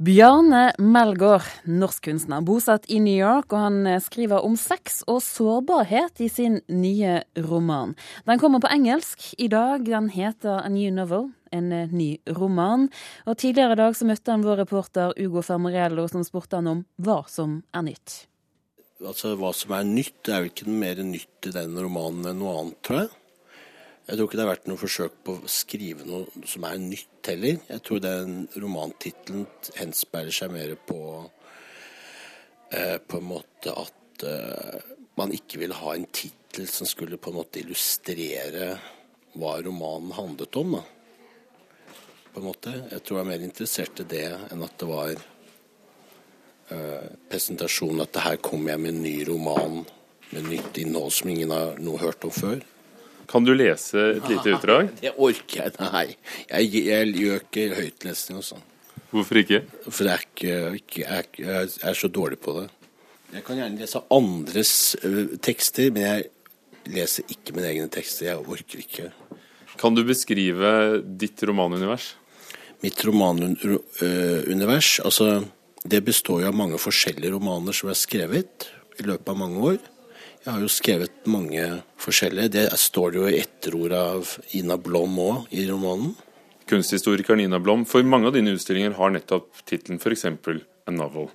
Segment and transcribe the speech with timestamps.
[0.00, 5.20] Bjarne Melgaard, norsk kunstner, bosatt i New York, og han eh, skriver om sex og
[5.24, 7.92] sårbarhet i sin nye roman.
[8.28, 9.84] Den kommer på engelsk i dag.
[9.84, 12.88] Den heter A New Novel, en eh, ny roman.
[13.28, 16.84] Og tidligere i dag så møtte han vår reporter Ugo Fermariello, som spurte han om
[17.02, 18.22] hva som er nytt.
[19.02, 22.60] Altså, Hva som er nytt, er jo ikke mer nytt i den romanen enn noe
[22.62, 23.12] annet, tror jeg.
[24.02, 27.28] Jeg tror ikke det har vært noe forsøk på å skrive noe som er nytt
[27.30, 27.60] heller.
[27.68, 29.44] Jeg tror den romantittelen
[29.78, 30.98] henspeiler seg mer på
[32.74, 34.80] eh, på en måte at eh,
[35.20, 38.72] man ikke ville ha en tittel som skulle på en måte illustrere
[39.38, 40.74] hva romanen handlet om.
[40.80, 40.82] da.
[42.32, 42.74] På en måte.
[42.90, 45.14] Jeg tror jeg er mer interessert i det enn at det var
[46.74, 49.82] eh, presentasjonen at her kommer jeg med en ny roman
[50.32, 52.66] med nytt innhold som ingen har noe hørt om før.
[53.32, 54.92] Kan du lese et lite utdrag?
[55.00, 56.04] Det orker jeg, nei.
[56.50, 58.68] Jeg, jeg gjør ikke høytlesning og sånn.
[59.12, 59.62] Hvorfor ikke?
[59.88, 62.68] For jeg er, ikke, ikke, jeg, jeg er så dårlig på det.
[63.32, 64.74] Jeg kan gjerne lese andres
[65.44, 68.28] tekster, men jeg leser ikke mine egne tekster.
[68.30, 69.08] Jeg orker ikke.
[69.80, 70.72] Kan du beskrive
[71.20, 72.12] ditt romanunivers?
[72.82, 75.44] Mitt romanunivers, altså
[75.88, 78.68] det består jo av mange forskjellige romaner som er skrevet
[79.00, 79.78] i løpet av mange år.
[80.42, 81.64] Jeg har jo skrevet mange
[82.02, 82.50] forskjellige.
[82.56, 86.16] Det står det jo i etterord av Ina Blom òg i romanen.
[86.66, 90.26] Kunsthistorikeren Ina Blom, for mange av dine utstillinger har nettopp tittelen f.eks.
[90.26, 91.28] A Novel.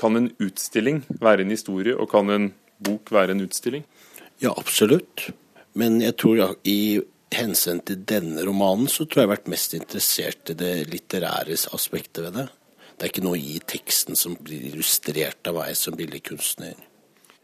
[0.00, 2.48] Kan en utstilling være en historie, og kan en
[2.82, 3.84] bok være en utstilling?
[4.42, 5.28] Ja, absolutt.
[5.78, 6.98] Men jeg tror ja, i
[7.34, 11.60] hensyn til denne romanen, så tror jeg jeg har vært mest interessert i det litterære
[11.76, 12.48] aspektet ved det.
[12.94, 16.74] Det er ikke noe i teksten som blir illustrert av meg som billedkunstner.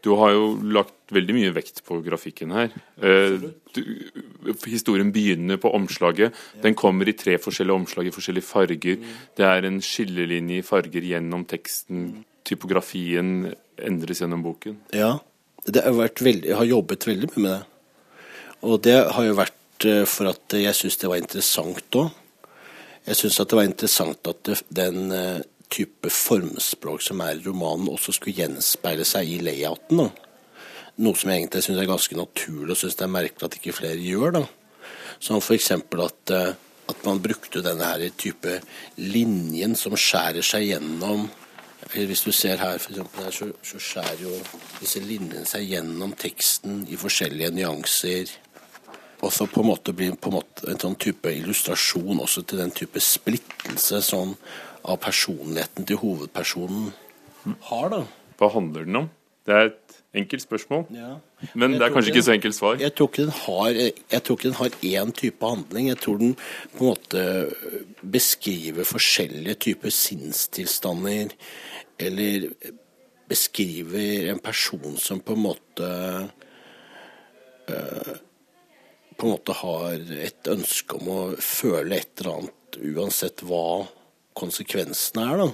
[0.01, 2.73] Du har jo lagt veldig mye vekt på grafikken her.
[2.97, 3.35] Eh,
[3.75, 3.81] du,
[4.65, 6.33] historien begynner på omslaget.
[6.63, 9.03] Den kommer i tre forskjellige omslag i forskjellige farger.
[9.37, 12.23] Det er en skillelinje i farger gjennom teksten.
[12.47, 14.79] Typografien endres gjennom boken.
[14.97, 15.19] Ja,
[15.69, 17.61] det har vært veldig, jeg har jobbet veldig mye med det.
[18.61, 22.17] Og det har jo vært eh, for at jeg syns det var interessant òg.
[23.05, 28.15] Jeg syns det var interessant at den eh, type formspråk som er i romanen, også
[28.15, 30.03] skulle gjenspeile seg i layouten.
[30.03, 30.31] Da.
[31.01, 33.77] Noe som jeg egentlig syns er ganske naturlig, og syns det er merkelig at ikke
[33.77, 34.35] flere gjør.
[34.41, 34.43] da.
[35.21, 35.71] Som f.eks.
[35.71, 36.53] At, eh,
[36.91, 38.59] at man brukte denne her type
[38.99, 41.29] linjen som skjærer seg gjennom
[41.91, 44.35] Hvis du ser her, for eksempel, her så, så skjærer jo
[44.77, 48.29] disse linjene seg gjennom teksten i forskjellige nyanser.
[49.25, 50.37] Og så på en måte blir en,
[50.69, 54.35] en sånn type illustrasjon også til den type splittelse sånn
[54.83, 56.91] av personligheten til hovedpersonen
[57.69, 58.03] har, da.
[58.37, 59.09] Hva handler den om?
[59.45, 61.15] Det er et enkelt spørsmål, Ja.
[61.55, 62.75] men det er kanskje den- ikke så enkelt svar.
[62.79, 63.69] Jeg tror ikke den har
[64.11, 65.87] Jeg tror ikke den har én type handling.
[65.87, 66.35] Jeg tror den
[66.77, 67.53] på en måte
[68.11, 71.29] beskriver forskjellige typer sinnstilstander,
[71.99, 72.49] eller
[73.29, 76.29] beskriver en person som på en måte
[77.69, 78.15] øh,
[79.17, 79.91] På en måte har
[80.25, 83.87] et ønske om å føle et eller annet uansett hva
[84.37, 85.49] konsekvensene er, da.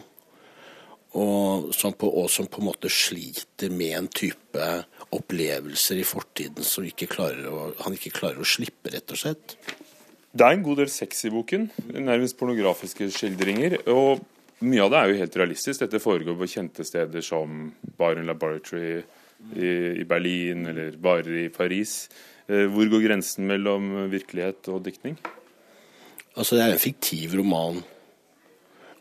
[1.18, 4.66] Og som, på, og som på en måte sliter med en type
[5.16, 7.08] opplevelser i fortiden som ikke
[7.48, 9.56] å, han ikke klarer å slippe, rett og slett.
[10.38, 13.80] Det er en god del sex i boken, nærmest pornografiske skildringer.
[13.90, 14.22] Og
[14.68, 15.82] mye av det er jo helt realistisk.
[15.82, 19.00] Dette foregår på kjente steder som Byron Laboratory
[19.56, 19.72] i,
[20.04, 22.04] i Berlin eller barer i Paris.
[22.46, 25.18] Eh, Hvor går grensen mellom virkelighet og diktning?
[26.38, 27.82] Altså, det er en fiktiv roman.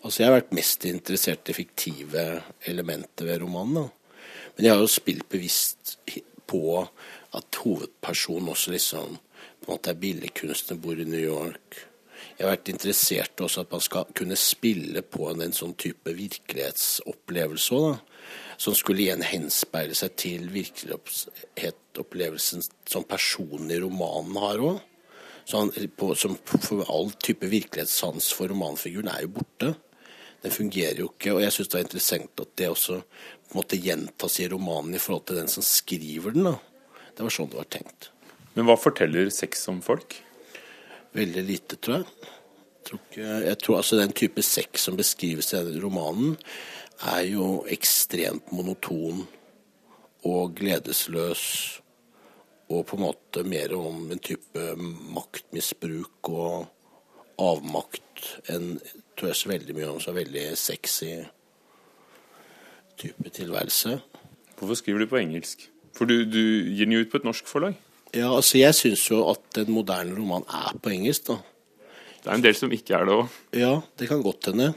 [0.06, 2.20] Altså, jeg har vært mest interessert i fiktive
[2.70, 3.90] elementer ved romanen, da.
[4.54, 5.82] Men jeg har jo spilt bevisst
[6.46, 6.62] på
[7.34, 11.90] at hovedpersonen også liksom på en måte er billedkunstner, bor i New York.
[12.36, 16.06] Jeg har vært interessert også at man skal kunne spille på en, en sånn type
[16.20, 18.00] virkelighetsopplevelse òg, da.
[18.62, 24.78] Som skulle igjen henspeile seg til virkelighetsopplevelsen som personen i romanen har òg.
[25.50, 25.74] Som
[26.46, 29.74] for all type virkelighetssans for romanfiguren er jo borte.
[30.42, 33.60] Den fungerer jo ikke, og jeg syns det er interessant at det også på en
[33.60, 36.50] måte gjentas i romanen i forhold til den som skriver den.
[36.50, 36.56] da.
[37.16, 38.10] Det var sånn det var tenkt.
[38.56, 40.18] Men hva forteller sex om folk?
[41.16, 42.32] Veldig lite, tror jeg.
[42.76, 46.36] Jeg tror, ikke, jeg tror altså Den type sex som beskrives i denne romanen,
[47.02, 49.24] er jo ekstremt monoton
[50.26, 51.42] og gledesløs.
[52.72, 54.62] Og på en måte mer om en type
[55.14, 56.66] maktmisbruk og
[57.42, 58.02] avmakt
[58.52, 58.76] enn
[59.16, 61.10] tror jeg så veldig mye om så veldig sexy
[63.00, 63.98] type tilværelse.
[64.56, 65.66] Hvorfor skriver du på engelsk?
[65.96, 66.40] For du, du
[66.72, 67.76] gir den jo ut på et norsk forlag.
[68.16, 71.40] Ja, altså Jeg syns jo at en moderne roman er på engelsk, da.
[72.22, 73.34] Det er en del som ikke er det òg.
[73.56, 74.72] Ja, det kan godt hende.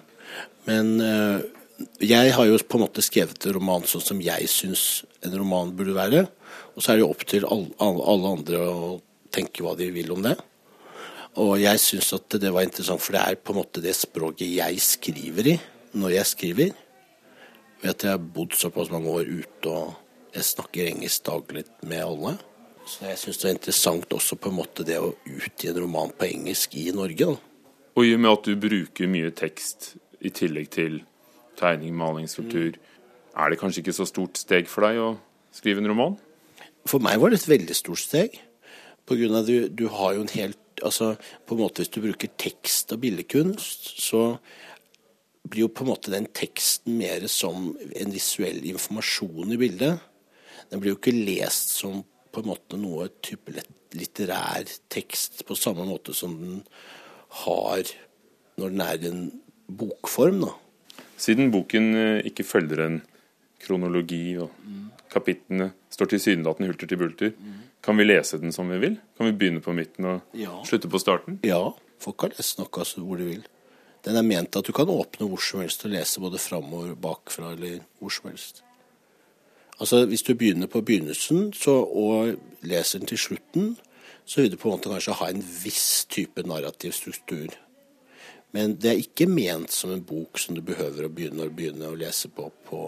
[0.67, 1.39] Men øh,
[2.03, 4.83] jeg har jo på en måte skrevet en roman sånn som jeg syns
[5.25, 6.25] en roman burde være.
[6.75, 8.91] Og så er det jo opp til alle, alle andre å
[9.33, 10.35] tenke hva de vil om det.
[11.39, 14.49] Og jeg syns at det var interessant, for det er på en måte det språket
[14.57, 15.55] jeg skriver i
[15.99, 16.73] når jeg skriver.
[17.79, 19.95] Ved at jeg har bodd såpass mange år ute og
[20.35, 22.35] jeg snakker engelsk daglig med alle.
[22.89, 26.11] Så jeg syns det er interessant også på en måte det å utgi en roman
[26.11, 27.31] på engelsk i Norge.
[27.31, 27.71] Da.
[27.95, 31.01] Og i og med at du bruker mye tekst i tillegg til
[31.59, 33.35] tegning, maling, skulptur, mm.
[33.39, 35.09] er det kanskje ikke så stort steg for deg å
[35.55, 36.17] skrive en roman?
[36.89, 38.39] For meg var det et veldig stort steg.
[39.07, 41.13] På grunn av at du, du har jo en helt Altså
[41.45, 44.23] på en måte hvis du bruker tekst og billedkunst, så
[45.49, 49.99] blir jo på en måte den teksten mer som en visuell informasjon i bildet.
[50.69, 53.53] Den blir jo ikke lest som på en måte noe type
[53.97, 56.59] litterær tekst på samme måte som den
[57.45, 57.89] har
[58.59, 59.23] når den er i en
[59.69, 60.43] bokform.
[60.43, 60.53] da.
[61.19, 62.99] Siden boken eh, ikke følger en
[63.59, 64.85] kronologi og mm.
[65.11, 67.57] kapitlene står tilsynelatende hulter til bulter, mm.
[67.81, 68.97] Kan vi lese den som vi vil?
[69.17, 70.57] Kan vi begynne på midten og ja.
[70.67, 71.39] slutte på starten?
[71.47, 71.61] Ja,
[72.01, 73.45] folk kan lese noe altså, hvor de vil.
[74.05, 77.53] Den er ment at du kan åpne hvor som helst og lese både framover, bakfra
[77.55, 78.63] eller hvor som helst.
[79.79, 83.77] Altså Hvis du begynner på begynnelsen så, og leser den til slutten,
[84.25, 87.55] så vil du på en måte kanskje ha en viss type narrativ struktur.
[88.51, 91.89] Men det er ikke ment som en bok som du behøver å begynne å, begynne
[91.89, 92.81] å lese på på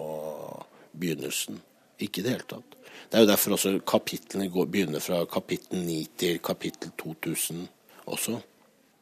[0.91, 1.61] begynnelsen.
[2.01, 2.77] Ikke i det hele tatt.
[3.11, 7.67] Det er jo derfor også kapitlene går, begynner fra kapittel 9 til kapittel 2000
[8.05, 8.39] også.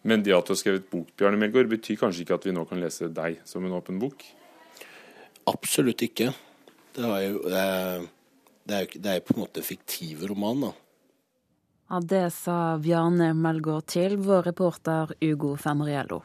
[0.03, 2.63] Men det at du har skrevet bok, Bjarne Melgaard, betyr kanskje ikke at vi nå
[2.69, 4.23] kan lese deg som en åpen bok?
[5.49, 6.31] Absolutt ikke.
[6.95, 7.41] Det er jo
[8.69, 10.71] det er, det er på en måte en fiktiv roman, da.
[11.89, 16.21] Ja, Det sa Bjarne Melgaard til vår reporter Ugo Fermariello.